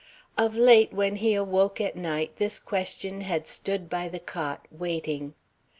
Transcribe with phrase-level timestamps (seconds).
[0.35, 5.35] Of late when he awoke at night this question had stood by the cot, waiting.